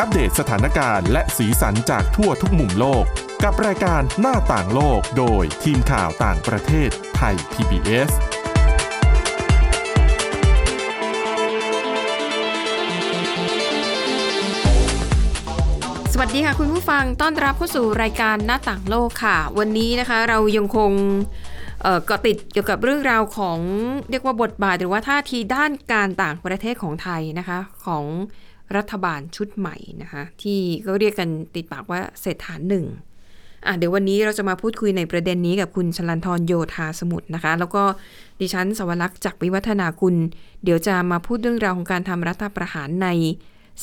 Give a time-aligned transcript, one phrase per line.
[0.00, 3.04] อัปเดตสถานการณ์และสีสันจากทั่วทุกมุมโลก
[3.44, 8.10] กับรายการหน้าต่างโลกโดยทีมข่าวต่างประเทศไทย PBS
[16.12, 20.92] สวัสดีค่ะคุณผู้ฟังต้อนรับเข้าสู่รายการหน้าต่างโลกค่ะ วันนี้นะคะเรายังคง
[21.82, 23.58] เอ่อเกาะติดเกี่ยวกับเรื่องราวของ
[24.10, 28.04] เรียกว่าบทบาทหรือว่าท่าทีด้านการต่างประเทศของไทยนะคะของ
[28.76, 32.86] รัฐบาลชุดใหม่นะคะที่ก็เรียกกันติดปากว่าเศรษฐานหนึ่ง
[33.66, 37.82] อะเดี๋ยววันนี้เราจะมาพูดคุยในประเด็นนี้กับคุณชลันทรโยธาสมุทรนะคะ แล้วก็
[38.40, 40.14] ดิฉันสวรักษ์จากวิวัฒนาคุณ
[40.64, 43.08] เดี๋ยวจะมาพูดเรื่องราวของการทำรัฐประหารใน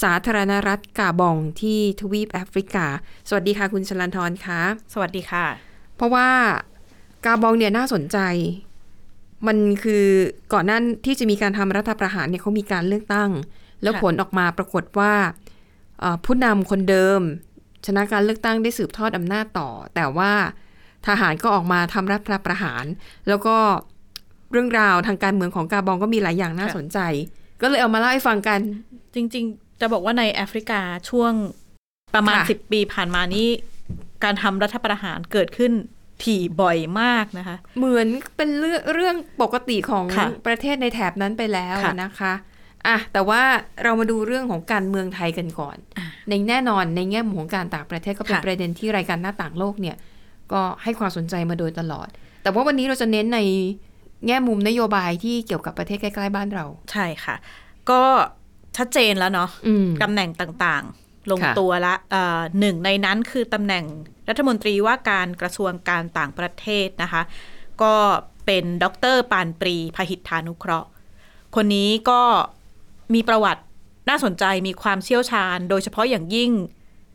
[0.04, 2.86] สาธารณรัฐกาบองที่ทวีปแอฟริกา
[3.30, 4.62] สวัสดีค่ะคุณชลันทรคะ
[4.94, 5.46] สวัสดีค่ะ
[5.96, 6.30] เพราะว่า
[7.26, 8.18] กาบองเนี่ยน่าสนใจ
[9.48, 10.06] มันคือ
[10.54, 13.30] ก่อนหน้าที่จะมีการทำรัฐประหารเนี่ยเขามีการเลือกตั้ง
[13.86, 15.14] แล้วค่ะผลออกมาปรากฏว่า
[16.00, 17.22] เอ่อผู้นำคนเดิม
[17.86, 20.32] ชนะการเลือกตั้งได้สืบทอดอำนาจต่อ แต่ว่า
[21.08, 22.86] ทหารก็ออกมาทำรัฐประหาร
[23.28, 23.58] แล้วก็
[24.52, 27.00] เรื่องราวทางการเมืองของกาบองก็มีหลายอย่างน่าสนใจ
[27.62, 28.60] ก็เลยเอามาเล่าให้ฟังกัน
[29.16, 31.34] จริง ๆ จะบอกว่าในแอฟริกาช่วง
[32.16, 33.48] ประมาณค่ะสิบปีผ่านมานี้
[34.24, 35.72] การทำรัฐประหารเกิดขึ้น
[36.24, 42.34] ถี่บ่อยมากนะคะ เหมือนเป็นเรื่องเรื่องปกติของค่ะประเทศในแถบนั้นไปแล้วค่ะนะคะ
[42.88, 43.42] อะแต่ว่า
[43.84, 45.78] เรามาดูเรื่องของการเมืองไทยกันก่อน
[46.30, 49.96] ในแน่นอนในแง่มุมของการต่างประเทศก็เป็นค่ะประเด็นที่รายการหน้าต่างโลกเนี่ย
[50.52, 52.08] ก็ให้ความสนใจมาโดยตลอด
[52.44, 53.40] แต่ว่าวันนี้เราจะเน้นใน
[54.28, 57.36] แง่มุมนโยบายที่เกี่ยวกับประเทศใกล้ๆบ้านเรา ใช่ค่ะ
[57.90, 58.02] ก็
[58.78, 63.86] ชัดเจนแล้วเนาะอืมตำแหน่งต่างๆ ลงค่ะตัวละเอ่อหนึ่งในนั้นคือตำแหน่ง
[64.30, 67.22] รัฐมนตรีว่าการกระทรวงการต่างประเทศนะคะ
[67.82, 67.94] ก็
[68.46, 70.90] เป็นดรปานปรีพหิทธานุเคราะห์
[71.56, 72.22] คนนี้ก็
[73.14, 73.62] มีประวัติ
[74.10, 76.52] น่าสนใจมีความเชี่ยวชาญ โดยเฉพาะอย่างยิ่ง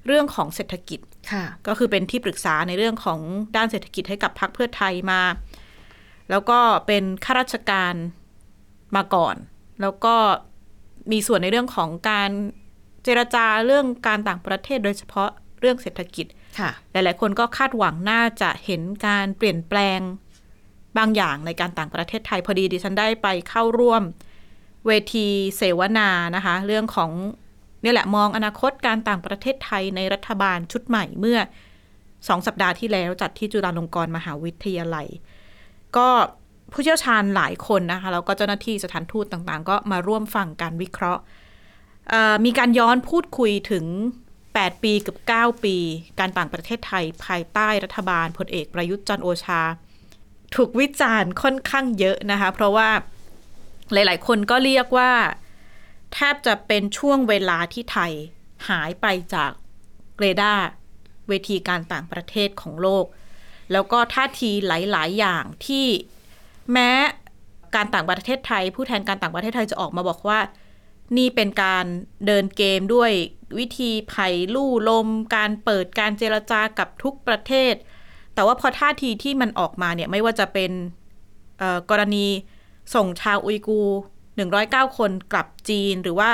[0.07, 1.01] เรื่องของเศรษฐกิจ
[1.33, 3.21] ค่ะ ก็คือเป็นที่ปรึกษาในเรื่องของ
[3.57, 5.23] ด้านเศรษฐกิจให้กับพรรคเพื่อไทยมา
[6.31, 7.95] แล้วก็เป็นข้าราชการ
[8.97, 9.37] มาก่อน
[9.81, 10.15] แล้วก็
[11.13, 12.31] มีส่วนในเรื่องของการ
[13.05, 15.31] เจรจาเรื่องการต่างประเทศ โดยเฉพาะ
[15.61, 16.27] เรื่องเศรษฐกิจ
[16.59, 20.01] ค่ะหลาย ๆ คนก็คาดหวังน่าจะเห็นการเปลี่ยนแปลง
[20.99, 24.03] บางอย่างในการต่างประเทศไทยพอดีดิฉันได้ไปเข้าร่วม
[24.87, 25.27] เวที
[25.57, 27.11] เสวนานะคะ เรื่องของ
[27.83, 31.39] เนี่ยแหละมองอนาคตการต่างประเทศไทยในรัฐบาลชุดใหม่เมื่อ
[32.29, 35.07] สองสัปดาห์ที่แล้วจัดที่จุฬาลงกรณ์มหาวิทยาลัย
[35.97, 36.09] ก็
[36.73, 41.23] ผู้เชี่ยวชาญหลายคนนะคะแล้วก็เจ้าหน้าที่สถานทูตต่างๆ ก็มาร่วมฟังการวิเคราะห์
[42.45, 43.85] มีการย้อนพูดคุยถึง
[44.35, 45.77] 8 ปีกับ 9 ปี
[46.21, 49.63] การต่างประเทศไทยภายใต้รัฐบาลพลเอกประยุทธ์จันโอชา
[50.55, 52.89] ถูกวิจารณ์ค่อนข้างเยอะนะคะ เพราะว่า
[53.93, 55.13] หลาย ๆ คนก็เรียกว่า
[56.15, 58.13] แทบจะเป็นช่วงเวลาที่ไทย
[58.69, 59.53] หายไปจาก
[60.21, 60.65] เรดาร์
[61.29, 63.05] เวทีการต่างประเทศของโลก
[63.73, 65.87] แล้วก็ท่าทีหลาย ๆ อย่างที่
[66.73, 66.91] แม้
[67.75, 70.39] การต่างประเทศไทย ผู้แทนการต่างประเทศไทยจะออกมาบอกว่า
[71.17, 71.85] นี่เป็นการ
[72.27, 73.11] เดินเกมด้วย
[73.59, 77.75] วิธีไผ่ลู่ลม การเปิดการเจรจากับทุกประเทศ
[78.35, 80.71] แต่ว่าพอท่าทีที่มันออกมาเนี่ยไม่ว่าจะเป็น
[81.91, 82.27] กรณี
[82.95, 84.01] ส่งชาวอุยกูร์
[84.49, 86.31] 109 คนกลับจีนหรือว่า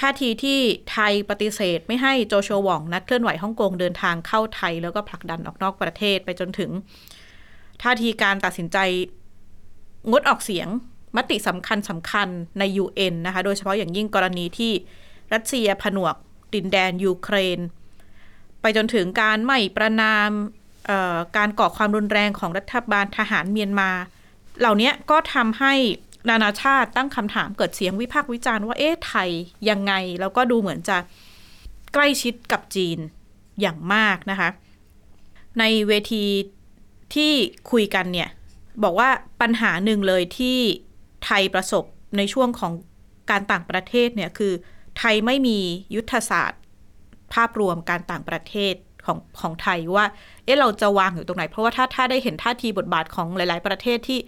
[0.00, 0.58] ท่าทีที่
[0.90, 6.70] ไทยปฏิเสธไม่ให้โจโชวองนักเคลื่อนไหวฮ่องกงเดินทางเข้าไทย แล้วก็ผลักดันออกนอกประเทศไปจนถึง
[7.82, 8.78] ท่าทีการตัดสินใจ
[10.10, 10.68] งดออกเสียง
[11.16, 14.72] มติสำคัญสำคัญใน UN นะคะ โดยเฉพาะอย่างยิ่งกรณีที่
[15.32, 16.14] รัสเซียผนวก
[16.54, 17.58] ดินแดนยูเครน
[18.60, 20.30] ไปจนถึงการไม่ประนาม
[21.36, 23.90] การก่อความรุนแรงของรัฐบาลทหารเมียนมา
[24.60, 25.74] เหล่านี้ก็ทำให้
[26.28, 29.30] นานาชาติตั้งคำถามเกิดเสียงวิพากษ์วิจารณ์ว่าเอ๊ะไทย
[29.68, 30.98] ยังไง แล้วก็ดูเหมือนจะ
[31.94, 32.98] ใกล้ชิดกับจีน
[33.60, 34.48] อย่างมากนะคะ
[35.58, 36.24] ในเวที
[37.14, 37.32] ที่
[37.70, 38.28] คุยกันเนี่ย
[38.82, 39.08] บอกว่า
[39.40, 40.58] ปัญหาหนึ่งเลยที่
[41.24, 41.84] ไทยประสบ
[42.16, 42.72] ในช่วงของ
[43.30, 44.52] การต่างประเทศเนี่ยคือ
[44.98, 45.58] ไทยไม่มี
[45.94, 46.62] ยุทธศาสตร์
[47.34, 48.74] ภาพรวมการต่างประเทศ
[49.10, 50.06] ของของไทยว่า
[50.44, 54.18] เอ๊ะเราจะวางอยู่ตรงไหน เพราะว่าถ้าถ้าได้เห็นท่าทีบทบาทของหลาย ๆ ประเทศที่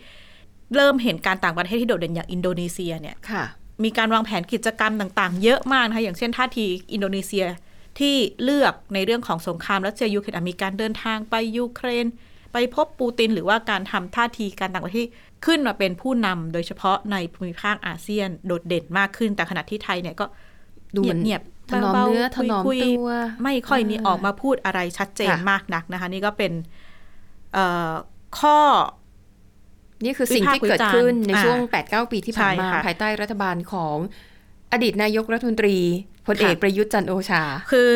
[0.75, 3.45] เริ่มเห็นการต่างประเทศที่โดดเด่นอย่างอินโดนีเซียเนี่ยค่ะ
[3.85, 7.45] มีการวางแผนกิจกรรมต่างๆ เยอะมากนะคะอย่างเช่นท่าทีอินโดนีเซีย
[7.99, 12.07] ที่เลือกในเรื่องของสงครามรัสเซียยูเครนอะมีการเดินทางไปยูเครน
[12.53, 15.07] ไปพบปูติน หรือว่าการทำท่าทีการต่างประเทศ
[15.47, 20.27] ขึ้นมาเป็นผู้นำโดยเฉพาะในภูมิภาคอาเซียนโดดเด่นมากขึ้น แต่ขณะที่ไทยเนี่ยก็
[20.97, 23.11] ดูเหมือนเงียบ ถนอมเบาๆเนื้อถนอมคุยๆตัว
[23.43, 26.53] ไม่ค่อยมีอ่าออกมาพูดอะไรชัดเจนค่ะมากนักนะคะ นี่ก็เป็น
[27.53, 27.93] เอ่อ
[28.39, 28.59] ข้อ
[30.05, 33.97] นี่คือสิ่งที่เกิดขึ้นในวิพากษ์วิจารณ์ช่วงอ่า8-9 ปีที่ผ่านมาใช่ค่ะภายใต้รัฐบาลของ
[34.73, 35.77] อดีตนายกรัฐมนตรี
[36.27, 37.43] พลเอกค่ะประยุทธ์จันทร์โอชา
[37.73, 37.91] คือ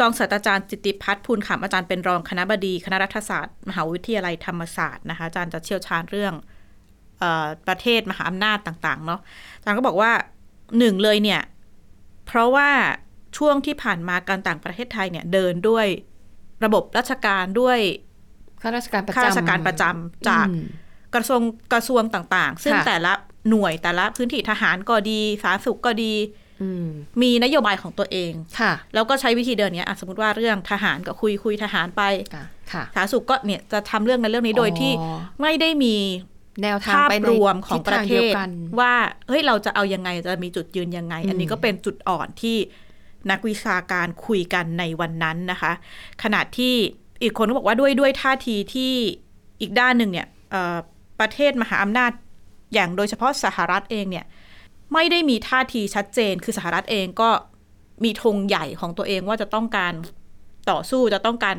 [0.00, 6.34] รองศาสตราจารย์จิตติพัฒน์ภูลขำอาจารย์เป็นรองคณะบดี คณะรัฐศาสตร์ มหาวิทยาลัยธรรมศาสตร์นะคะอาจารย์จะเชี่ยวชาญเรื่อง
[7.18, 9.20] เออประเทศมหาอำนาจต่าง ๆ เนาะ
[9.58, 10.12] อาจารย์ก็บอกว่า
[10.78, 11.42] หนึ่งเลยเนี่ย
[12.26, 12.68] เพราะว่า
[13.36, 15.86] ช่วงที่ผ่านมาการต่างประเทศไทยเนี่ยเดินด้วย
[16.64, 17.78] ระบบราชการด้วย
[18.62, 20.64] ข้าราชการประจำข้าราชการประจำจากอืม
[21.14, 21.40] กระทรวง
[21.72, 23.12] กระทรวงต่างๆ ซึ่งค่ะแต่ละ
[23.50, 26.14] หน่วยแต่ละพื้นที่ทหารก็ดีสาธารณสุขก็ดี
[26.62, 26.86] อืม
[27.22, 32.02] มีนโยบายของตัวเองค่ะ แล้วก็ใช้วิธีเดินเนี้ยอะสมมติว่าเรื่องทหารก็คุยคุยทหารไป
[32.34, 35.96] ค่ะค่ะสาธารณสุขก็เนี่ยจะทำเรื่องในนเรื่องนี้โดยที่อ๋อไม่ได้มี
[36.62, 38.50] แนวทางภาพไปในรวมของประเททิศทางดียวศกัน
[38.80, 38.94] ว่า
[39.28, 42.56] เฮ้ยเราจะเอายังไงจะมีจุดยืนยังไง อันนี้ก็เป็นจุดอ่อนที่
[43.30, 45.72] นักวิชาการคุยกันในวันนั้นนะคะ
[46.22, 46.74] ขณะที่
[47.22, 48.92] อีกคนก็บอกว่าด้วยด้วยท่าทีที่
[49.60, 50.76] อีกด้านหนึ่งเนี่ยเอ่อ
[51.20, 52.12] ประเทศมหาอำนาจ
[52.74, 54.26] อย่างโดยเฉพาะสหรัฐเองเนี่ย
[54.94, 57.30] ไม่ได้มีท่าทีชัดเจน คือสหรัฐเองก็
[58.04, 59.94] มีธงใหญ่ของตัวเองว่าจะต้องการ
[60.70, 61.56] ต่อสู้จะต้องการ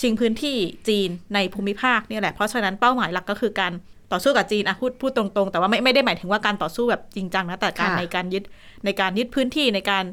[0.00, 0.56] ชิงพื้นที่
[0.88, 3.72] จีนในภูมิภาคเนี่ยแหละ เพราะฉะนั้นเป้าหมายหลักก็คือการ
[4.12, 8.44] ต่อสู้กับจีนอะพูดพูดตรงๆ แต่ว่าไม่ไม่ได้หมายถึงว่าการต่อสู้แบบจริงจังนะ แต่การค่ะในการยึด
[8.84, 10.04] ในการยึดพื้นที่ในการ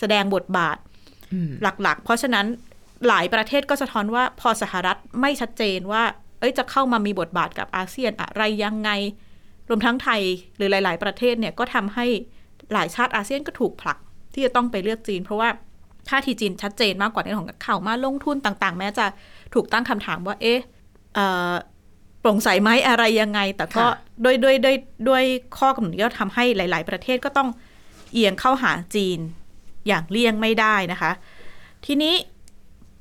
[0.00, 0.76] แสดงบทบาท
[1.32, 1.50] อืม
[1.82, 2.46] หลักๆ เพราะฉะนั้น
[3.08, 6.02] หลายประเทศก็สะท้อนว่าพอสหรัฐไม่ชัดเจนว่า
[6.40, 8.90] เอ้ยจะเข้ามามีบทบาทกับอาเซียนอะไรยังไง
[9.68, 10.22] รวมทั้งไทย
[10.56, 12.06] หรือหลาย ๆ ประเทศเนี่ยก็ทำให้
[12.72, 13.98] หลายชาติอาเซียนก็ถูกผลัก
[14.34, 15.48] ที่จะต้องไปเลือกจีน เพราะว่า
[16.08, 19.06] ท่าทีจีนชัดเจนมากกว่าในเรื่องของข่าวมาลงทุนต่าง ๆ แม้จะ
[19.54, 20.60] ถูกตั้งคำถามว่า เอ๊ะ
[21.14, 21.52] เอ่อ
[22.20, 23.92] โปร่งใสไหมอะไรยังไง แต่ก็ค่ะ
[24.24, 24.76] ด้วยด้วยด้วย
[25.08, 25.24] ด้วย
[25.58, 27.48] ข้อกำหนดนี้ก็ทำให้หลาย ๆ ประเทศก็ต้อง
[28.12, 29.18] เอียงเข้าหาจีน
[29.90, 31.12] อย่างเลี่ยงไม่ได้นะคะ
[31.86, 32.14] ทีนี้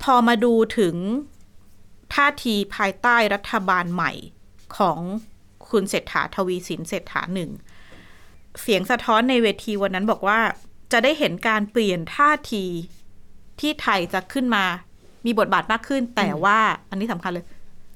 [0.03, 0.95] พอมาดูถึง
[2.13, 4.12] ท่าทีภายใต้รัฐบาลใหม่
[4.77, 5.00] ของ
[5.69, 7.50] คุณเศรษฐาทวีสินเศรษฐาหนึ่ง
[8.62, 10.39] เสียงสะท้อนในเวทีวันนั้นบอกว่า
[10.91, 12.65] จะได้เห็นการเปลี่ยนท่าที
[13.59, 14.65] ที่ไทยจะขึ้นมา
[15.25, 16.57] มีบทบาทมากขึ้น แต่ว่า
[16.89, 17.45] อันนี้สำคัญเลย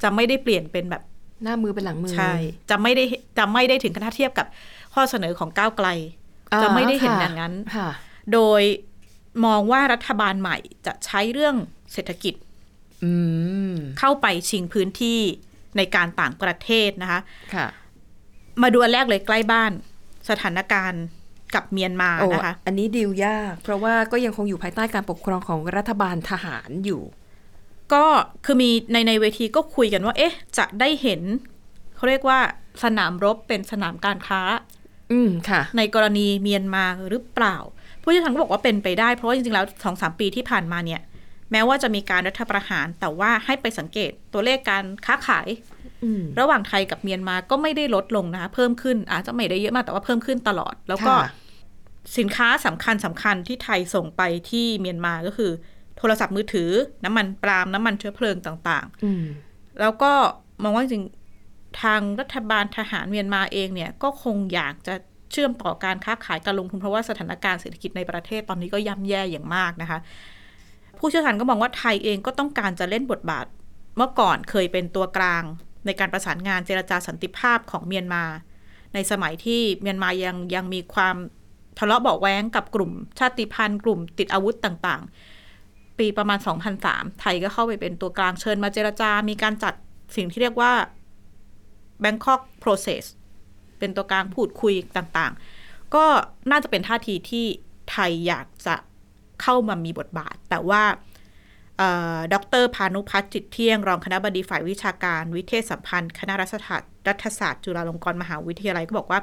[0.04, 1.04] จะไม่ได้เปลี่ยนเป็นแบบ
[1.44, 2.34] หน้ามือเป็นหลังมือใช่
[2.70, 3.04] จะไม่ได้
[3.38, 4.48] จะไม่ได้ถึงขนาดเทียบกับ
[4.94, 5.88] ข้อเสนอของก้าวไกล
[6.54, 7.90] อ่าจะไม่ได้เห็นค่ะอย่างนั้นค่ะ
[8.34, 8.62] โดย
[9.46, 11.56] มองว่ารัฐบาลใหม่จะใช้เรื่อง
[11.94, 12.34] เศรษฐกิจ
[13.04, 13.12] อื
[13.72, 15.20] มเข้าไปชิงพื้นที่
[15.78, 17.20] ในการต่างประเทศนะคะ
[17.56, 17.68] ค่ะ
[18.62, 19.72] มาดูอันแรกเลยใกล้บ้าน
[20.30, 21.04] สถานการณ์
[21.56, 27.02] กับเมียนมาโอ้นะคะ อันนี้ดีลยาก เพราะว่าก็ยังคงอยู่ภายใต้การปกครองของรัฐบาลทหารอยู่
[27.94, 28.06] ก็
[28.46, 31.22] คือมีในในเวทีก็คุยกันว่า เอ๊ะ จะได้เห็น
[31.96, 32.40] เขาเรียกว่า
[32.84, 34.42] สนามรบเป็นสนามการค้า
[35.12, 37.58] อืมค่ะ ในกรณีเมียนมาหรือเปล่า
[38.04, 41.02] ผู้เชี่ยวชาญก็บอกว่าเป็นไปได้ เพราะว่าจริงๆแล้วสองสามปีที่ผ่านมาเนี่ย
[41.52, 45.48] แม้ว่าจะมีการรัฐประหาร แต่ว่าให้ไปสังเกตตัวเลขการค้าขาย
[46.04, 51.32] อืมระหว่างไทยกับเมียนมาก็ไม่ได้ลดลงนะคะเพิ่มขึ้น อาจจะไม่ได้เยอะมากแต่ว่าเพิ่มขึ้นตลอด แล้วก็ค่ะ
[52.18, 54.22] สินค้าสำคัญสำคัญที่ไทยส่งไป
[54.52, 55.52] ที่เมียนมาก็คือ
[55.98, 56.70] โทรศัพท์มือถือ
[57.04, 60.12] น้ำมันปาล์มน้ำมันเชื้อเพลิงต่างอืมๆแล้วก็
[60.64, 64.96] มองว่าจริงๆทางรัฐบาลทหารเมียนมาเองเนี่ย ก็คงอยากจะ
[65.34, 70.00] เชื่อมต่อการค้าขายการลงทุนเพราะว่าสถานการณ์เศรษฐกิจในประเทศตอนนี้ก็ย่ำแย่อย่างมากนะคะ
[70.98, 73.46] ผู้เชี่ยวชาญก็มองว่าไทยเองก็ต้องการจะเล่นบทบาท
[73.98, 75.44] เมื่อก่อนเคยเป็นตัวกลาง
[75.86, 78.24] ในการประสานงานเจรจาสันติภาพของเมียนมา
[78.94, 81.16] ในสมัยที่เมียนมายังยังมีความ
[81.80, 86.40] ทะเลาะเบาแว้งกับกลุ่ม ชาติพันธุ์กลุ่มติดอาวุธต่างๆ ปีประมาณ
[86.80, 89.74] 2003 ไทยก็เข้าไปเป็นตัวกลางเชิญมาเจรจา มีการจัด
[90.16, 90.74] สิ่งที่เรียกว่า
[92.04, 93.04] Bangkok Process
[93.84, 96.06] เป็นตัวกลางพูดคุยต่างๆ ก็
[96.52, 97.46] น่าจะเป็นท่าทีที่
[97.92, 98.76] ไทยอยากจะ
[99.42, 100.84] เข้ามามีบทบาท แต่ว่า
[101.78, 109.20] เอ่อดรพานุพัฒน์จิตเที่ยง รองคณะบดีฝ่ายวิชาการวิเทศสัมพันธ์ คณะรัฐศาสตร์รัฐศาสตร์จุฬาลงกรณ์มหาวิทยาลัยก็บอกว่า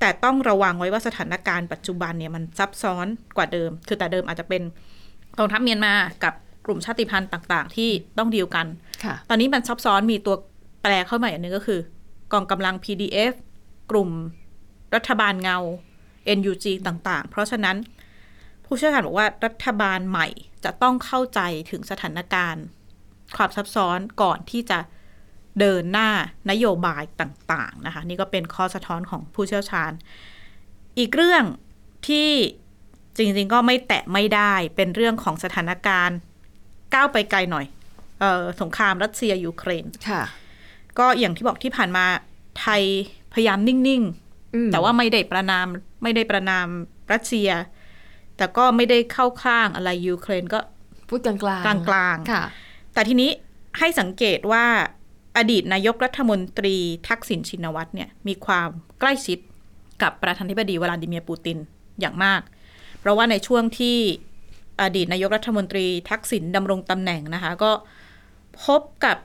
[0.00, 3.06] แต่ต้องระวังไว้ว่าสถานการณ์ปัจจุบันเนี่ยมันซับซ้อน
[3.36, 4.62] กว่าเดิม คือแต่เดิมอาจจะเป็น
[5.38, 6.34] กองทัพเมียนมากับ
[6.66, 8.66] กลุ่มชาติพันธุ์ต่าง ๆ ที่ต้องดีลกัน
[9.04, 10.36] ค่ะตอนนี้มันซับซ้อนมีตัว
[10.82, 11.80] แปลเข้ามาอย่างหนึงก็คือ
[12.32, 13.34] กองกำลัง PDF
[13.90, 14.10] กลุ่ม
[14.94, 15.58] รัฐบาลเงา
[16.38, 17.76] NUG ต่างๆ เพราะฉะนั้น
[18.64, 20.28] ผู้เชี่ยวชาญบอกว่ารัฐบาลใหม่
[20.64, 21.40] จะต้องเข้าใจ
[21.70, 22.64] ถึงสถานการณ์
[23.36, 24.78] ความซับซ้อนก่อนที่จะ
[25.60, 26.10] เดินหน้า
[26.50, 29.92] นโยบายต่างๆนะคะ นี่ก็เป็นข้อสะท้อนของผู้เชี่ยวชาญ
[30.98, 31.44] อีกเรื่อง
[32.08, 32.30] ที่
[33.16, 36.18] จริงๆก็ไม่แตะไม่ได้เป็นเรื่องของสถานการณ์
[36.94, 37.66] ก้าวไปไกลหน่อย
[38.20, 40.22] เออสงครามรัสเซียยูเครนค่ะ
[40.98, 42.04] ก็อย่างที่บอกที่ผ่านมา
[42.60, 42.82] ไทย
[43.36, 43.80] พยายามนิ่ง
[44.54, 45.66] อืมๆแต่ว่าไม่ได้ประนาม
[46.02, 46.66] ไม่ได้ประนาม
[47.12, 47.50] รัสเซีย
[48.36, 50.58] แต่ก็ไม่ได้เข้าข้างอะไรยูเครนก็
[51.08, 52.44] พูดกลางๆกลางๆค่ะ
[52.94, 53.30] แต่ทีนี้
[53.78, 54.64] ให้สังเกตว่า
[55.36, 56.76] อดีตนายกรัฐมนตรี
[57.08, 58.68] ทักษิณชินวัตรเนี่ยมีความ
[59.00, 59.38] ใกล้ชิด
[60.02, 61.58] กับประธานาธิบดีวลาดิเมียร์ปูติน
[62.00, 62.40] อย่างมาก
[63.00, 63.98] เพราะว่าในช่วงที่
[64.82, 67.72] อดีตนายกรัฐมนตรีทักษิณดำรงตำแหน่งนะคะ ก็
[68.64, 69.16] พบกับ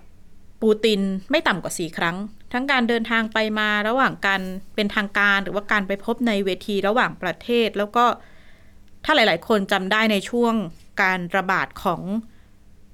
[0.61, 0.99] ปูติน
[1.31, 2.17] ไม่ต่ำกว่าสี่ครั้ง
[2.53, 4.41] ทั้งการเดินทางไปมาระหว่างการ
[4.75, 8.05] เป็นทางการ หรือว่าการไปพบในเวทีระหว่างประเทศ แล้วก็
[9.05, 10.53] ถ้าหลาย ๆ คนจำได้ในช่วง
[11.01, 12.01] การระบาดของ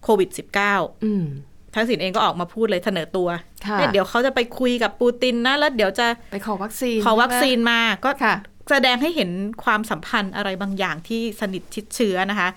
[0.03, 0.29] โควิด
[0.67, 1.25] -19 อืม
[1.73, 3.29] ทักษิณเองก็ออกมาพูดเลยเสนอตัว
[3.65, 8.35] ค่ะเนี่ยเดี๋ยวเขาจะไปคุยกับปูตินนะ แล้วเดี๋ยวจะไปขอวัคซีน ขอวัคซีนใช่ไหมาก็ค่ะ
[8.71, 9.29] แสดงให้เห็น
[9.63, 12.49] ความสัมพันธ์อะไรบางอย่างที่สนิทชิดเชื้อนะคะ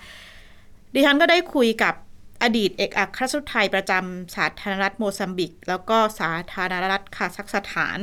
[0.93, 1.93] ดิฉันก็ได้คุยกับ
[2.43, 7.97] อดีตเอกอัครราชทูตไทยประจำสาธารณรัฐโมซัมบิก แล้วก็สาธารณรัฐคาซัคสถาน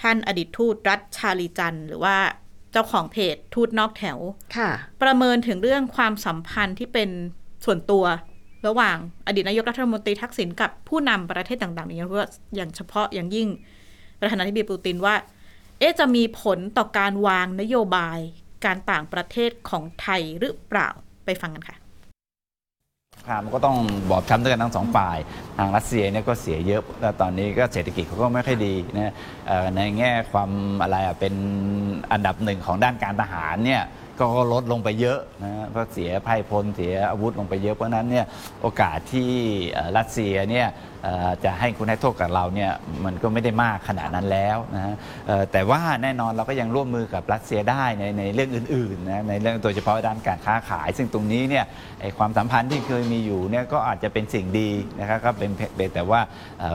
[0.00, 2.16] ท่านอดีตทูตรัฐชาลีจันทร์หรือว่า
[2.72, 4.18] เจ้าของเพจทูตนอกแถว
[4.56, 4.70] ค่ะ
[5.02, 7.10] ประเมินถึงเรื่องความสัมพันธ์ที่เป็น
[7.64, 8.04] ส่วนตัว
[8.66, 8.96] ระหว่าง
[9.26, 13.48] อดีตนายกรัฐมนตรีทักษิณกับผู้นำประเทศต่างๆ อย่างเฉพาะอย่างเฉพาะอย่างยิ่ง
[14.20, 15.14] ประธานาธิบดีปูตินว่า
[15.78, 18.18] เอ๊ะจะมีผลต่อการวางนโยบาย
[18.64, 20.88] การต่างประเทศของไทยหรือเปล่า
[21.24, 21.87] ไปฟังกันค่ะครับ
[23.44, 23.76] มันก็ต้อง
[24.10, 25.18] บอบช้ำด้วยกันทั้งสองฝ่าย
[25.58, 29.12] ทางรัสเซียเนี่ยก็เสียเยอะ แล้วตอนนี้ก็เศรษฐกิจเขาก็ไม่ค่อยดีนะ
[29.76, 30.50] ในแง่ความ
[30.82, 31.34] อะไรอะเป็น
[32.12, 33.82] อันดับหนึ่งของด้านการทหารเนี่ย
[34.20, 38.26] ก็ลดลงไปเยอะนะเพราะเสียไพ่พลเสียอาวุธลงไปเยอะเพราะนั้นเนี่ย
[38.62, 39.30] โอกาสที่
[39.96, 40.66] รัสเซียเนี่ย
[41.44, 42.70] จะให้คุณให้โทษกับเราเนี่ย
[43.04, 44.94] มันก็ไม่ได้มากขนาดนั้นแล้วนะฮะ
[45.52, 51.64] แต่ว่าแน่นอนเราก็ยังร่วมมือกับรัสเซียได้ในในเรื่องอื่นๆนะในเรื่องโดยเฉพาะด้านการค้าขาย ซึ่งตรงนี้เนี่ย
[52.18, 55.50] ความสัมพันธ์ที่เคยมีอยู่เนี่ยก็อาจจะเป็นสิ่งดีนะครับก็เป็น
[55.94, 56.20] แต่ว่า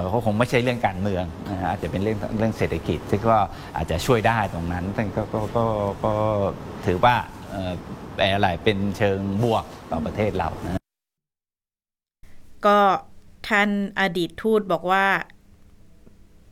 [0.10, 3.36] เขาคงไม่ใช่เรื่องการเมืองนะอาจจะเป็นเรื่องเรื่องเศรษฐกิจซึ่งก็
[3.78, 5.24] อาจจะช่วยได้ตรงนั้นซึ่งก็
[5.56, 5.66] ก็
[6.06, 6.14] ก็
[6.86, 7.16] ถือว่า
[7.52, 7.74] เอ่อ
[8.16, 10.82] เป็นอะไรเป็นเชิงบวกต่อประเทศเรานะ
[12.66, 12.78] ก็
[13.50, 13.70] ท่าน
[14.00, 15.06] อดีตทูตบอกว่า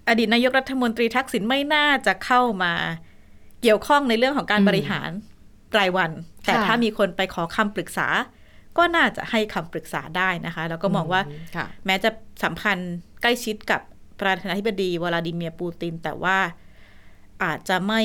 [0.10, 2.74] อดีตนายกรัฐมนตรีทักษิณไม่น่าจะเข้ามา
[3.62, 5.10] เกี่ยวข้องในเรื่องของการอืมบริหาร
[5.78, 6.12] รายวัน
[6.46, 8.08] แต่ค่ะถ้ามีคนไปขอคำปรึกษา
[8.78, 11.22] ก็น่าจะให้คำปรึกษาได้นะคะ แล้วก็มองว่า
[11.56, 12.10] ค่ะแม้จะ
[12.44, 13.82] สัมพันธ์ใกล้ชิดกับ
[14.20, 16.38] ประธานาธิบดีวลาดิเมียร์ปูติน แต่ว่า
[17.44, 18.02] อาจจะไม่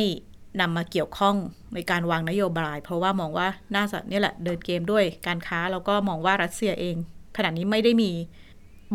[0.61, 1.37] นำมาเกี่ยวข้อง
[1.75, 6.97] ในการวางนโยบาย เพราะว่ามองว่าน่าจะเนี่ยแหละเดินเกมด้วยการค้า แล้วก็มองว่ารัสเซียเอง
[7.37, 8.13] ขณะนี้ไม่ได้มี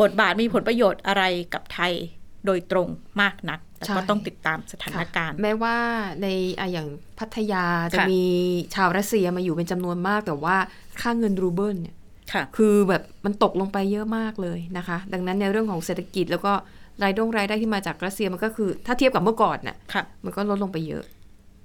[0.01, 1.93] บทบาทมีผลประโยชน์อะไรกับไทย
[2.45, 2.87] โดยตรง
[3.21, 5.75] มากนักแต่ก็ใช่ต้องติดตามสถานการณ์ แม้ว่า
[6.21, 6.27] ใน
[6.59, 6.87] อะอย่าง
[7.19, 8.23] พัทยาจะค่ะมี
[8.75, 10.57] ชาวรัสเซียมาอยู่เป็นจำนวนมากแต่ว่า
[11.01, 11.95] ค่าเงินรูเบิลเนี่ย
[12.33, 16.53] ค่ะคือแบบมันตกลงไปเยอะมากเลยนะคะ ดังนั้นในเรื่องของเศรษฐกิจแล้วก็
[17.03, 21.03] รายดงรายได้ที่มาจากรัสเซียมันก็คือ ถ้าเทียบกับเมื่อก่อนน่ะค่ะมันก็ลดลงไปเยอะ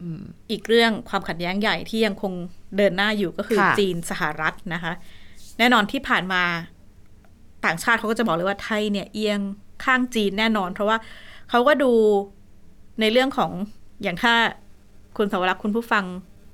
[0.02, 2.32] อืมอีกเรื่องความขัดแย้งใหญ่ที่ยังคง
[2.76, 4.92] เดินหน้าอยู่ก็คือค่ะจีนสหรัฐนะคะ
[5.58, 6.42] แน่นอนที่ผ่านมา
[7.64, 9.40] ต่างชาติเขาก็จะบอกเลยว่าไทยเนี่ยเอียง
[9.84, 10.96] ข้างจีนแน่นอน เพราะว่า
[11.50, 11.92] เขาก็ดู
[13.00, 13.50] ในเรื่องของ
[14.02, 14.34] อย่างถ้า
[15.16, 16.04] คุณสวรักษ์คุณผู้ฟัง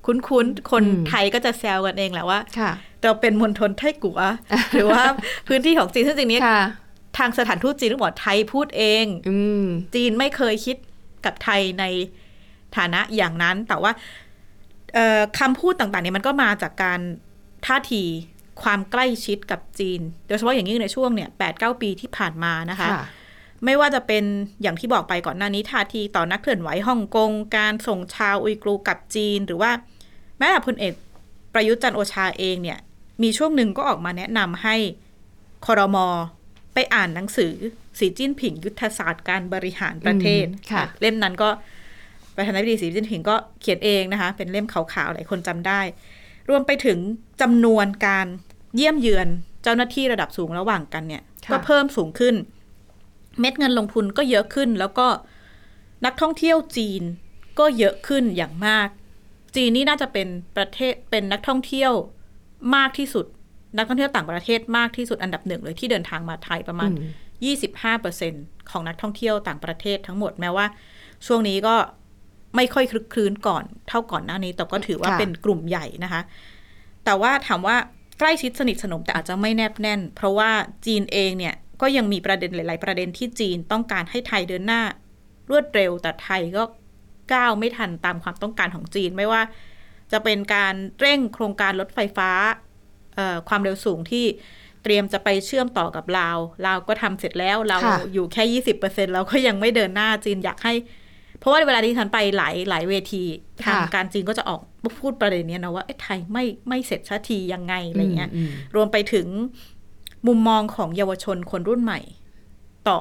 [0.07, 2.71] คุ้นๆคนอืมไทยก็จะแซวกันเองแหละว่าค่ะ
[3.03, 4.21] เราเป็นมณฑลไทกัว
[4.73, 5.03] หรือว่า
[5.49, 6.61] พื้นที่ของจีนซึ่งจริงๆนี้ค่ะ
[7.19, 10.77] ทางสถานทูตจีนก็บอกไทยพูดเองอืมจีนไม่เคยคิด
[11.25, 11.85] กับไทยใน
[12.77, 13.93] ฐานะอย่างนั้น แต่ว่า
[14.95, 17.01] เอ่อคำพูดต่างๆเนี่ยมันก็มาจากการ
[17.67, 18.03] ท่าที
[18.63, 23.05] ความใกล้ชิดกับจีน โดยเฉพาะอย่างยิ่งในช่วงเนี่ยแปดเก้าปีที่ผ่านมานะคะค่ะ
[23.65, 24.25] ไม่ว่าจะเป็น
[24.63, 29.71] อย่างที่บอกไปก่อนหน้านี้ท่าทีต่อนักเคลื่อนไหวฮ่องกง การส่งชาวอุยกรูกลับจีน หรือว่า
[30.39, 30.93] แม้แต่พลเอก
[31.55, 32.79] ประยุทธ์จันทร์โอชาเองเนี่ย
[33.23, 34.77] มีช่วงหนึ่งก็ออกมาแนะนำให้
[35.67, 36.07] คอรมอ
[36.75, 37.55] ไปอ่านหนังสือ
[37.99, 41.49] สีจิ้นผิงยุทธศาสตร์การบริหารประเทศอืมค่ะเล่มนั้นก็
[42.37, 45.81] ประธานาธิบดีสีจิ้นผิงก็เขียนเองนะคะ เป็นเล่มขาวๆหลายคนจำได้
[46.49, 46.99] รวมไปถึง
[47.41, 48.27] จำนวนการ
[48.77, 49.29] เยี่ยมเยือน
[49.63, 52.35] เจ้าหน้าที่ระดับสูงระหว่างกันเนี่ยค่ะก็เพิ่มสูงขึ้น
[53.41, 55.07] เม็ดเงินลงทุนก็เยอะขึ้น แล้วก็
[56.05, 57.03] นักท่องเที่ยวจีน
[57.59, 58.89] ก็เยอะขึ้นอย่างมาก
[59.57, 61.93] จีนนี่น่าจะเป็นประเทศเป็นนักท่องเที่ยว
[62.77, 63.27] มากที่สุด
[63.77, 67.11] นักท่องเที่ยวต่างประเทศมากที่สุดอันดับหนึ่งเลยที่เดินทางมาไทยประมาณอืม
[68.23, 70.67] 25%ของนักท่องเที่ยวต่างประเทศทั้งหมดแม้ว่า
[71.27, 71.77] ช่วงนี้ก็
[72.57, 76.23] ไม่ค่อยคลึกคลื้นก่อน เท่าก่อนหน้านี้ แต่ก็ถือว่าค่ะเป็นกลุ่มใหญ่นะคะ
[77.05, 77.77] แต่ว่าถามว่า
[78.19, 80.51] ใกล้ชิดสนิทสนมแต่อาจจะไม่แนบแน่น เพราะว่า
[80.87, 84.83] จีนเองเนี่ยก็ยังมีประเด็นหลาย ๆ ประเด็นที่จีนต้องการให้ไทยเดินหน้า
[85.51, 86.65] รวดเร็ว แต่ไทยก็
[87.33, 89.43] ก้าวไม่ทันตามความต้องการของจีนไม่ว่า
[90.13, 92.31] จะเป็นการเร่งโครงการรถไฟฟ้า
[93.17, 94.25] เอ่อความเร็วสูงที่
[94.83, 100.75] เตรียมจะไปเชื่อมต่อกับลาวลาวก็ทำเสร็จแล้วเราค่ะอยู่แค่ยี่สิบเปอร์เซ็นเราก็ยังไม่เดินหน้าจีนอยากให้
[101.43, 103.23] เพราะว่าเวลาที่ฉันไปหลายหลายเวที
[103.65, 104.61] ทางการจีนก็จะออก
[105.01, 109.27] พูดประเด็นเนี้ยนะว่าเอ้ไทยไม่ไม่เสร็จสักทียังไงอะไรเงี้ยอืมรวมไปถึง
[110.27, 112.01] มุมมองของเยาวชนคนรุ่นใหม่
[112.89, 113.01] ต่อ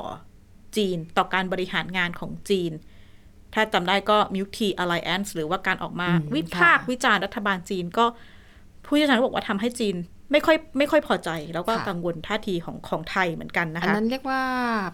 [0.78, 2.72] จีนต่อการบริหารงานของจีน
[3.54, 8.06] ถ้าจำได้ก็ Milk Tea Alliance หรือว่าการออกมาอืมวิพากษ์ค่ะวิจารณ์รัฐบาลจีนก็
[8.86, 9.96] ผู้เชี่ยวชาญก็บอกว่าทำให้จีน
[10.32, 14.42] ไม่ค่อยไม่ค่อยพอใจ แล้วก็ค่ะกังวลท่าทีของของไทยเหมือนกันนะอันคะนั้นเรียกว่า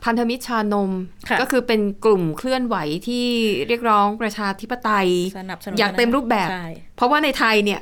[0.06, 0.92] พันธมิตรชานม
[1.30, 2.76] ค่ะก็คือเป็นกลุ่มเคลื่อนไหว
[3.08, 3.26] ที่
[3.68, 7.82] เรียกร้องประชาธิปไตยสนับสนุนอย่างเต็มรูปแบบใช่เพราะว่าในไทยเนี่ย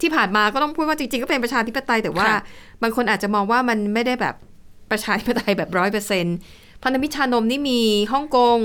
[0.00, 2.40] ที่ผ่านมาก็ต้องพูดว่าจริงๆ ก็เป็นประชาธิปไตยแต่ว่าค่ะ
[2.82, 4.34] บางคนอาจจะมองว่ามันไม่ได้แบบ
[4.90, 6.26] ประชาธิปไตยแบบร้อยเปอร์เซ็น
[6.82, 7.80] พันธมิตรชานมนี่มี
[8.12, 8.58] ฮ่องกง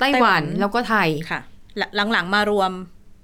[0.00, 1.40] ไต้หวันแล้วก็ไทยค่ะ
[1.76, 2.70] และหลังๆมารวม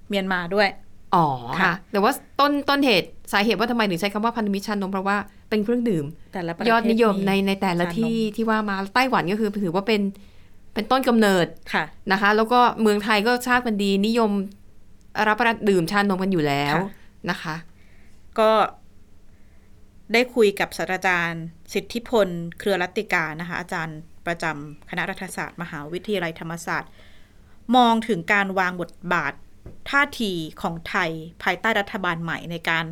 [0.09, 0.69] เมียนมาด้วย
[1.15, 5.17] อ๋อค่ะค่ะ แต่ว่าต้นต้นเหตุสาเหตุว่าทำไมถึงใช้คำว่าพันธมิตรชานมเพราะว่า
[5.51, 10.01] เป็นเครื่องดื่มแต่ละประเทศยอดนิยมในในแต่ละชานมที่ที่ว่ามาไต้หวันก็คือถือว่าเป็น
[10.75, 14.31] เป็นต้นกำเนิดค่ะนะคะ แล้วก็เมืองไทยก็ทราบกันดีนิยม
[15.29, 16.91] รับประทานดื่มชานมกันอยู่แล้วค่ะ
[17.31, 17.57] นะคะ
[18.39, 18.51] ก็
[20.13, 26.91] ได้คุยกับศาสตราจารย์ สิทธิพล เครือรัตติกานะคะ อาจารย์ประจำคณะรัฐศาสตร์ มหาวิทยาลัยธรรมศาสตร์
[27.77, 29.33] มองถึงการวางบทบาท
[29.91, 30.33] ท่าที
[30.63, 31.11] ของไทย
[31.43, 32.87] ภายใต้รัฐบาลใหม่ในการ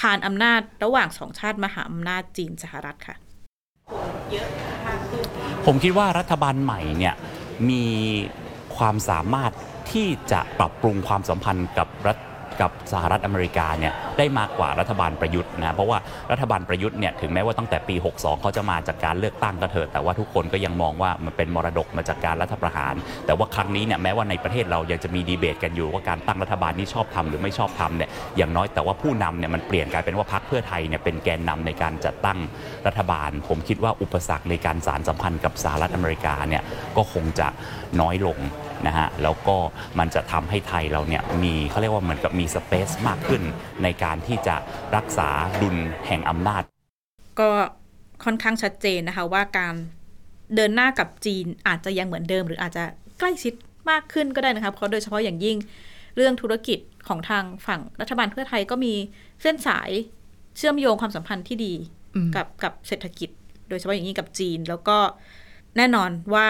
[0.00, 3.16] คานอำนาจระหว่างสองชาติมหาอำนาจจีนสหรัฐค่ะ
[5.66, 7.14] ผมคิดว่ารัฐบาลใหม่เนี่ย
[7.70, 7.84] มี
[8.76, 9.52] ความสามารถ
[9.92, 12.18] ที่จะปรับปรุงความสัมพันธ์กับรัฐ
[12.60, 15.98] กับสหรัฐอเมริกาเนี่ยได้มากกว่ารัฐบาลประยุทธ์นะเพราะว่า
[16.32, 22.94] รัฐบาลประยุทธ์เนี่ยถึงแม้ว่าตั้งแต่ปี 62 เขาจะมาจากการเลือกตั้งก็เถอะแต่ว่าทุกคนก็ยังมองว่ามันเป็นมรดกมาจากการรัฐประหาร
[23.26, 32.38] แต่ว่าครั้งนี้เนี่ยแม้ว่าในประเทศเรายังจะมีดีเบตกันอยู่ว่าการตั้งรัฐบาลนี้ชอบทำหรือไม่ชอบทำเนี่ยอย่างน้อยแต่ว่าผู้นำเนี่ยมันเปลี่ยนกลายเป็นว่าพรรคเพื่อไทยเนี่ยเป็นแกนนำในการจัดตั้ง
[32.86, 36.62] รัฐบาล ผมคิดว่าอุปสรรคในการสารสัมพันธ์กับสหรัฐอเมริกาเนี่ย
[36.96, 37.48] ก็คงจะ
[38.00, 38.38] น้อยลง
[38.86, 39.56] นะฮะแล้วก็
[39.98, 43.42] มันจะทำให้ไทยเราเนี่ยมีเขาเรียกว่าเหมือนกับมีสเปซมากขึ้น
[43.82, 44.56] ในการที่จะ
[44.96, 45.28] รักษา
[45.62, 46.62] ดุลแห่งอำนาจ
[47.40, 47.50] ก็
[48.24, 49.74] ค่อนข้างชัดเจนนะคะว่าการ
[50.54, 52.84] เดินหน้ากับจีนอาจจะยังเหมือนเดิม หรืออาจจะ
[53.18, 53.54] ใกล้ชิด
[53.90, 55.56] มากขึ้นก็ได้นะคะเพราะโดยเฉพาะอย่างยิ่ง
[56.16, 56.78] เรื่องธุรกิจ
[57.08, 58.94] ของทางฝั่งรัฐบาลเพื่อไทยก็มี
[59.42, 59.90] เส้นสาย
[60.56, 61.74] เชื่อมโยงความสัมพันธ์ที่ดี
[62.36, 63.30] กับกับเศรษฐกิจ
[63.68, 64.98] โดยเฉพาะอย่างยิ่งกับจีน แล้วก็
[65.76, 66.48] แน่นอนว่า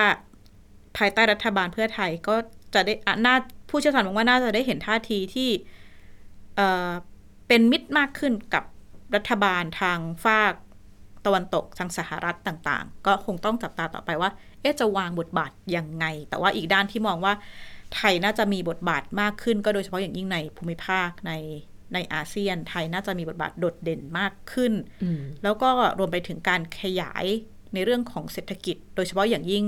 [0.97, 2.37] ภายใต้รัฐบาลเพื่อไทยก็
[2.75, 3.35] จะได้อะน่า
[3.71, 5.51] ผู้เชี่ยวชาญบอกว่าน่าจะได้เห็นท่าทีที่
[6.57, 6.91] เอ่อ
[7.49, 8.65] เป็นมิตรมากขึ้นกับ
[9.15, 10.55] รัฐบาลทางฝาก
[11.27, 14.31] ตะวันตกทางสหรัฐต่างๆ ก็คงต้องจับตาต่อไปว่า
[14.61, 17.35] เอ๊ะจะวางบทบาทยังไง แต่ว่าอีกด้านที่มองว่า
[17.95, 21.33] ไทยน่าจะมีบทบาทมากขึ้น ก็โดยเฉพาะอย่างยิ่งในภูมิภาคใน
[21.95, 27.25] ในอาเซียน ไทยน่าจะมีบทบาทโดดเด่นมากขึ้นอืมแล้วก็รวมไปถึงการขยาย
[27.75, 29.65] ในเรื่องของเศรษฐกิจ โดยเฉพาะอย่างยิ่ง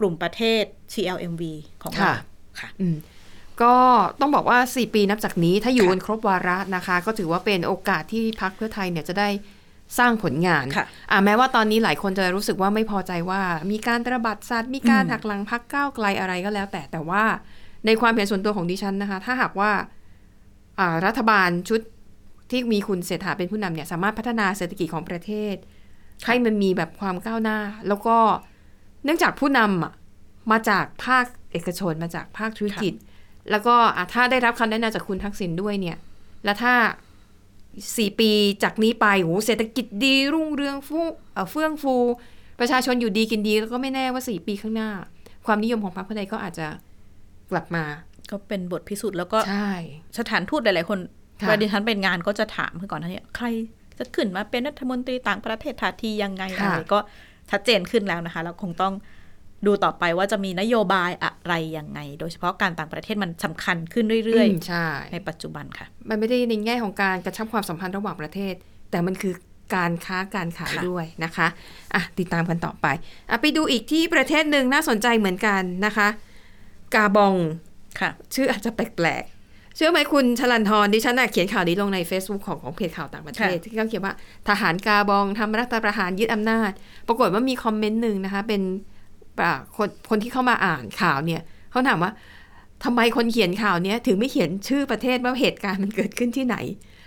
[0.00, 1.42] กลุ่มประเทศ CLMV
[1.82, 2.14] ของเราค่ะ
[2.60, 2.96] ค่ะอืม
[3.62, 3.74] ก็
[4.20, 9.28] ต้องบอกว่า 4 ปีนับจากนี้ถ้าอยู่ค่ะกันครบวาระนะคะ ก็ถือว่าเป็นโอกาสที่พักเพื่อไทยเนี่ยจะได้
[9.98, 17.24] สร้างผลงานค่ะอ่าแม้ว่าตอนนี้หลายคนจะรู้สึกว่าไม่พอใจว่า มีการตระบัดสัตว์มีการอืมหักหลังพักก้าวไกลอะไรก็แล้วแต่แต่ว่า
[17.86, 19.70] ในความเห็นส่วนตัวของดิฉันนะคะ ถ้าหากว่า
[20.78, 21.80] อ่ารัฐบาลชุด
[22.50, 25.54] ที่มีคุณเศรษฐาเป็นผู้นำเนี่ยสามารถพัฒนาเศรษฐกิจของประเทศ
[26.26, 28.16] ให้มันมีแบบความก้าวหน้า แล้วก็
[29.06, 29.92] เนื่องจากผู้นำอะ
[30.52, 32.94] มาจากภาคเอกชนมาจากภาคธุรกิจ
[33.50, 35.96] แล้วก็อะถ้าได้รับคำแนะนำจากคุณทักษิณด้วยเนี่ย
[36.44, 36.74] แล้วถ้า
[37.96, 38.30] สี่ปี
[38.62, 41.00] จากนี้ไปโหเศรษฐกิจดีรุ่งเรืองฟู
[41.32, 41.94] เอ่อเฟื่องฟู
[42.60, 44.90] ประชาชนอยู่ดีกินดี แล้วก็ไม่แน่ว่าสี่ปีข้างหน้า
[45.46, 46.66] ความนิยมของพรรคเพื่อไทยก็อาจจะ
[47.50, 47.84] กลับมา
[48.30, 49.72] ก็เป็นบทพิสูจน์แล้วก็ใช่
[50.18, 50.98] สถานทูตหลาย ๆ คน
[51.40, 53.46] ค่ะเวลาดิฉันเป็นงานก็จะถามคือก่อนหน้านี้ใคร
[53.98, 56.98] จะขึ้นมาเป็นรัฐมนตรีต่างประเทศท่าทียังไงอะไรก็
[57.50, 58.94] ชัดเจนขึ้นแล้วนะคะแล้วคงต้อง
[59.66, 68.54] ดูต่อไปว่าจะมีนโยบายอะไรยังไง โดยเฉพาะการต่างประเทศมันสำคัญขึ้นเรื่อยมใช่ๆในปัจจุบันค่ะ มันไม่ได้ในแง่ของการกระชับความสัมพันธ์ระหว่างประเทศ
[68.90, 69.34] แต่มันคือ
[69.74, 71.46] การค้าการขายค่ะด้วยนะคะ
[71.94, 72.86] อะติดตามกันต่อไป
[73.30, 76.08] อะไปดูอีกที่ประเทศหนึ่งน่าสนใจเหมือนกันนะคะ
[76.94, 77.34] กาบอง
[78.00, 79.35] ค่ะ ชื่ออาจจะแปลกๆ
[79.76, 84.14] เชื่อไหมคุณชลันทรดิฉันน่ะเขียนข่าวนี้ลงใน Facebook ของของเพจข่าวต่างประเทศค่ะที่เขาเขียนว่า
[84.48, 86.70] ทหารกาบองทำรัฐประหารยึดอำนาจ
[87.08, 88.62] ปรากฏว่ามีคอมเมนต์หนึ่งนะคะ เป็น
[89.42, 92.12] อ่าคนคนที่เข้ามาอ่านข่าวเนี่ยเขาถามว่า
[92.84, 96.56] ทำไมคนเขียนข่าวเนี้ยถึงไม่เขียนชื่อประเทศว่าเหตุการณ์มันเกิดขึ้นที่ไหน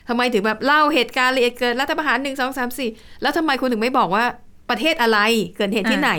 [0.08, 2.90] ทำไมถึงแบบเล่าเหตุการณ์ละเอียดเกิดรัฐประหารหนึ่งสองสามสี่
[3.22, 4.26] แล้วทำไมคุณถึงไม่บอกว่า
[4.70, 5.20] ประเทศอะไร
[5.58, 6.14] เกิดเหตุที่อ่าไหน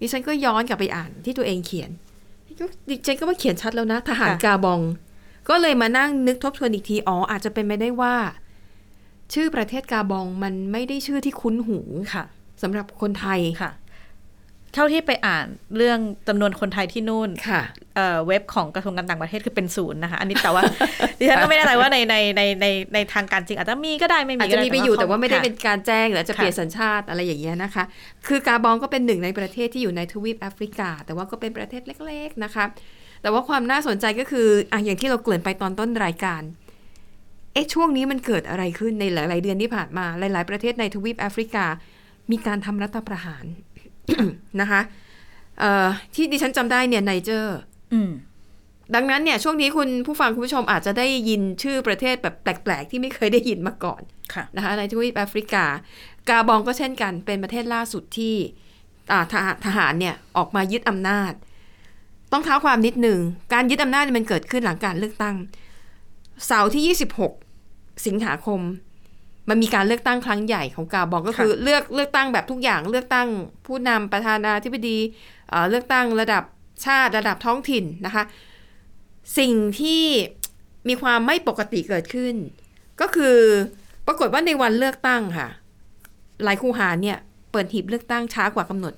[0.00, 1.90] ดิฉันก็ย้อนกลับไปอ่านที่ตัวเองเขียน
[2.88, 4.80] ดิฉันก็ว่าเขียนชัดแล้วนะ ทหารกาบอง
[5.50, 8.14] ก็เลยมานั่งนึกทบทวนอีกที อ๋อ อาจจะเป็นไปได้ว่า
[9.34, 11.78] ชื่อประเทศกาบองมันไม่ได้ชื่อที่คุ้นหู
[12.14, 12.24] ค่ะ
[12.62, 13.72] สำหรับคนไทยค่ะ
[14.74, 17.62] เท่าที่ไปอ่านเรื่องจำนวนคนไทยที่นู่นค่ะ
[17.96, 20.62] เอ่อเว็บของกระทรวงการต่างประเทศคือเป็นศูนย์นะคะ อันนี้แต่ว่า
[21.18, 27.84] ดิฉันก็ไม่แน่ใจว่าในในในในในทางการจริง อาจจะมีก็ได้ไม่มีอาจก็จะได้มีไปอยู่แต่ว่าไม่ได้ค่ะเป็นการแจ้งหรือจะค่ะเปลี่ยนสัญชาติอะไรอย่างเงี้ยนะคะ
[28.26, 32.64] คือกาบองก็เป็นหนึ่งในประเทศที่อยู่ในทวีปแอฟริกา แต่ว่าก็เป็นประเทศเล็ก ๆนะคะ
[33.22, 36.42] แต่ว่าความน่าสนใจก็คืออะอย่างที่เราเกริ่นไปตอนต้นรายการ
[37.52, 41.64] เอ๊ะช่วงนี้มันเกิดอะไรขึ้นในหลาย ๆ เดือนที่ผ่านมา หลาย ๆ ประเทศในทวีปแอฟริกา
[42.30, 43.44] มีการทำรัฐประหาร
[44.60, 44.80] นะคะ
[45.60, 47.58] เอ่อที่ดิฉันจำได้เนี่ยไนเจอร์
[47.92, 48.10] อืม
[48.94, 54.02] ดังนั้นเนี่ยช่วงนี้คุณผู้ฟังคุณผู้ชมอาจจะได้ยินชื่อประเทศแบบแปลก ๆ ที่ไม่เคยได้ยินมาก่อน
[54.34, 55.64] ค่ะนะคะในทวีปแอฟริกา
[56.28, 58.34] กาบองก็เช่นกันเป็นประเทศล่าสุดที่
[59.12, 61.32] อ่าทหารทหารเนี่ยออกมายึดอำนาจ
[62.32, 63.18] ต้องเท้าความนิดหนึ่ง
[63.52, 65.36] การยึดอำนาจเนี่ยมันเกิดขึ้นหลังการเลือกตั้ง
[66.46, 66.96] เสาร์ที่
[67.40, 68.60] 26 สิงหาคม
[69.48, 73.28] มันมีการเลือกตั้งครั้งใหญ่ของกาบองก็คือเลือกเลือกตั้งแบบทุกอย่างเลือกตั้ง
[73.66, 74.98] ผู้นำประธานาธิบดี
[75.48, 76.42] เอ่อเลือกตั้งระดับ
[76.84, 78.24] ชาติระดับท้องถิ่นนะคะ
[79.38, 80.04] สิ่งที่
[80.88, 82.34] มีความไม่ปกติเกิดขึ้น
[83.00, 83.36] ก็คือ
[84.06, 85.48] ปรากฏว่าในวันเลือกตั้งค่ะ
[86.44, 87.18] หลายคูหาเนี่ย
[87.52, 88.94] เปิดหีบเลือกตั้งช้ากว่ากำหนด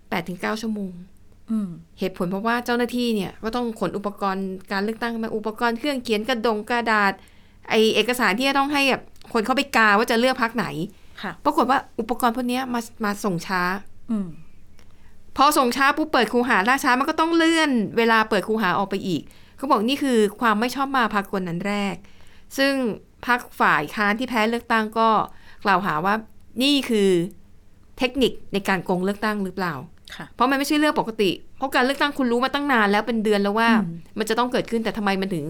[0.00, 1.15] 8-9ชั่วโมงอืม
[1.98, 7.12] เหตุผลเพราะว่าเจ้าหน้าที่เนี่ยก็ต้องขนอุปกรณ์การเลือกตั้งมาอุปกรณ์เครื่องเขียนกระดงกระดาษ
[7.70, 10.66] ไอเอกสารที่จะต้องให้แบบคนเข้าไปกาว่าจะเลือกพักไหน
[11.22, 13.62] ค่ะปรากฏว่าอุปกรณ์พวกเนี้ยมามาส่งช้า
[14.10, 14.28] อืม
[15.36, 19.22] พอส่งช้าปุ๊บเปิดคูหาล่าช้ามันก็ต้องเลื่อนเวลาเปิดคูหาออกไปอีก
[19.56, 21.94] เขาบอกนี่คือความไม่ชอบมาพากลนั้นแรก
[22.58, 22.72] ซึ่ง
[23.26, 25.08] พรรคฝ่ายค้านที่แพ้เลือกตั้งก็
[25.64, 26.14] กล่าวหาว่า
[26.62, 27.10] นี่คือ
[27.98, 29.95] เทคนิคในการโกงเลือกตั้งหรือเปล่าค่ะ
[30.34, 35.44] เพราะมันไม่ใช่เรื่องปกติ เพราะการเลือกตั้งคุณรู้มาตั้งนานแล้วเป็นเดือนแล้วว่าอืมมันจะต้องเกิดขึ้นแต่ทำไมมันถึง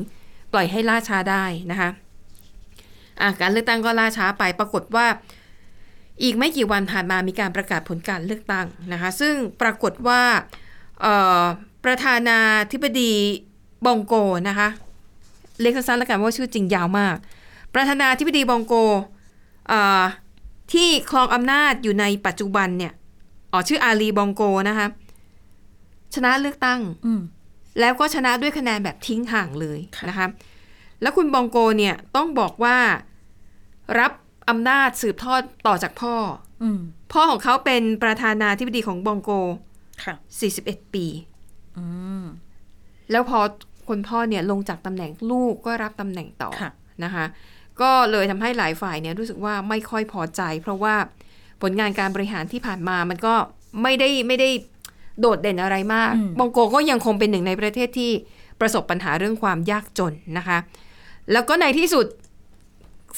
[0.53, 1.91] ปล่อยให้ล่าช้าได้นะคะ
[3.21, 5.07] อะการเลือกตั้งก็ล่าช้าไปปรากฏว่า
[6.23, 10.23] อีกไม่กี่วันผ่านมามีการประกาศผลการเลือกตั้งนะคะ ซึ่งปรากฏว่า
[11.01, 11.43] เอ่อ
[11.85, 12.39] ประธานา
[12.73, 13.13] ธิบดี
[13.87, 14.15] บองโก
[14.49, 14.69] นะคะ
[15.61, 17.17] เรียกสั้นๆแล้วกันว่าชื่อจริงยาวมาก
[17.75, 18.75] ประธานาธิบดีบองโก
[19.69, 20.03] เอ่อ
[20.73, 22.93] ที่ครองอำนาจอยู่ในปัจจุบันเนี่ย
[23.57, 24.87] อ๋อชื่ออาลีบองโกนะคะ
[26.15, 27.21] ชนะเลือกตั้งอืม
[27.81, 30.27] แล้วก็ชนะด้วยคะแนนแบบทิ้งห่างเลยค่ะนะคะ
[31.03, 32.77] แล้วคุณบองโกเนี่ยต้องบอกว่า
[33.99, 34.13] รับ
[34.49, 36.15] อำนาจสืบทอดต่อจากพ่อ
[36.63, 36.81] อืม
[37.13, 39.31] พ่อของเขาเป็นประธานาธิบดีของบองโก
[40.05, 40.15] ค่ะ
[40.55, 41.07] 41ปี
[41.79, 41.85] อื
[42.23, 42.25] ม
[43.11, 43.39] แล้วพอ
[43.89, 46.71] คนพ่อเนี่ยลงจากตำแหน่งลูกก็รับตำแหน่งต่อค่ะ
[47.05, 47.25] นะคะ
[47.81, 50.95] ก็เลยทำให้หลายฝ่ายเนี่ยรู้สึกว่าไม่ค่อยพอใจ เพราะว่า
[51.63, 53.35] ผลงานการบริหารที่ผ่านมามันก็
[53.83, 54.49] ไม่ได้ไม่ได้
[55.21, 58.11] โดดเด่นอะไรมากอืมบองโกก็ยังคงเป็นหนึ่งในประเทศที่
[58.61, 60.59] ประสบปัญหาเรื่องความยากจนนะคะ
[61.33, 62.07] แล้วก็ในที่สุด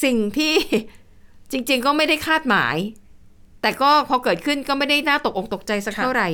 [0.04, 0.54] สิ่งที่
[1.52, 2.76] จริง ๆ ก็ไม่ได้คาดหมาย
[3.62, 6.28] แต่ก็พอเกิดขึ้นก็ไม่ได้น่าตกอกตกใจสักค่ะเท่าไหร่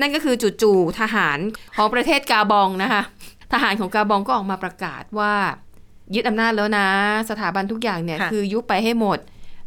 [0.00, 1.38] นั่นก็คือจู่ๆทหาร
[1.76, 3.02] ของประเทศกาบองนะคะ
[3.52, 5.32] ทหารของกาบองก็ออกมาประกาศว่า
[6.14, 6.86] ยึดอำนาจแล้วนะ
[7.30, 9.18] สถาบันทุกอย่างเนี่ยค่ะคือยุบไปให้หมด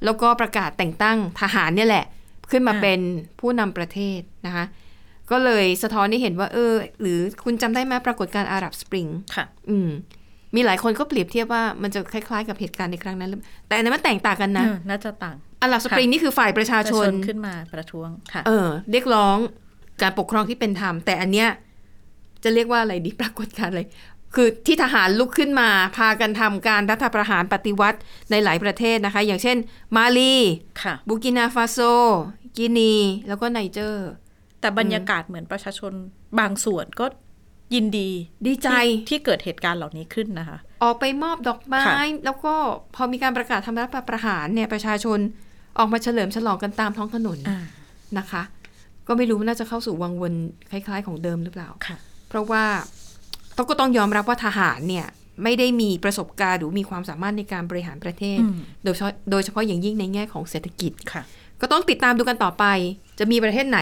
[0.05, 2.05] แล้วก็ประกาศแต่งตั้งทหารเนี่ยแหละ
[2.51, 2.99] ขึ้นมาอ่าเป็น
[3.39, 4.65] ผู้นำประเทศนะคะ
[5.31, 9.89] ก็เลยสะท้อนให้เห็นว่า เออ หรือคุณจำได้ไหมปรากฏการณ์อาหรับสปริงค่ะอืม
[10.55, 19.37] มีหลายคนก็เปรียบเทียบว่ามันจะคล้ายๆ กับเหตุการณ์ในครั้งนั้นหรือแต่อันนั้นมันแตกต่างกันนะเออน่าจะต่างอาหรับสปริงนี่คือฝ่ายประชาชนขึ้นมาประท้วงค่ะ เออ เรียกร้อง
[20.01, 21.49] การปกครองที่เป็นธรรมแต่อันเนี้ย
[22.43, 23.81] จะเรียกว่าอะไรดีปรากฏการณ์อะไร
[24.35, 27.99] คือที่ทหารลุกขึ้นมาพากันทำการรัฐประหารปฏิวัติ
[28.31, 29.57] ในหลายประเทศนะคะ อย่างเช่น
[29.95, 30.33] มาลี
[30.83, 31.79] ค่ะบูร์กินาฟาโซ
[32.57, 32.93] กินี
[33.27, 34.09] แล้วก็ไนเจอร์
[34.59, 35.93] แต่บรรยากาศเหมือนประชาชน
[36.39, 37.05] บางส่วนก็
[37.75, 38.09] ยินดี
[38.47, 41.95] ดีใจที่ที่เกิดเหตุการณ์เหล่านี้ขึ้นนะคะ ออกไปมอบดอกไม้ค่ะ
[42.25, 42.53] แล้วก็
[42.95, 45.19] พอมีการประกาศทำรัฐประหารเนี่ยประชาชน
[45.79, 47.59] ออกมาเฉลิมฉลองกันตามท้องถนนอ่า
[48.17, 48.41] นะคะ
[49.07, 50.33] ก็ไม่รู้ว่าน่าจะเข้าสู่วังวน
[50.71, 51.97] คล้าย ๆ ของเดิมหรือเปล่าค่ะ
[52.29, 52.63] เพราะว่า
[53.57, 55.05] ต้องก็ต้องยอมรับว่าทหารเนี่ย
[55.43, 61.23] ไม่ได้มีประสบการณ์หรือมีความสามารถในการบริหารประเทศอืมโดยเฉพาะโดยเฉพาะอย่างยิ่งในแง่ของเศรษฐกิจค่ะ
[61.61, 62.65] ก็ต้องติดตามดูกันต่อไป
[63.19, 63.79] จะมีประเทศไหน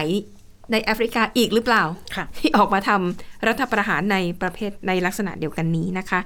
[0.72, 1.82] ในแอฟริกาอีกหรือเปล่า
[2.16, 6.20] ค่ะที่ออกมาทำรัฐประหารในประเภทในลักษณะเดียวกันนี้นะคะ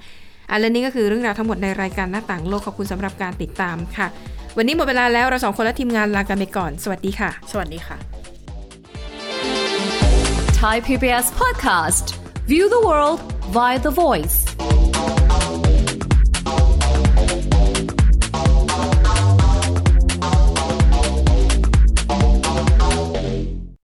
[0.51, 4.07] อันและนี่ก็คือเรื่องราวทั้งหมดในรายการหน้าต่างโลกขอบคุณสำหรับการติดตามค่ะ
[4.57, 7.97] วันนี้หมดเวลาแล้วเราสองคนและทีมงานลากันไปก่อน สวัสดีค่ะ สวัสดีค่ะ
[10.61, 12.07] Thai PBS podcast.
[12.51, 14.45] View the world via the voice.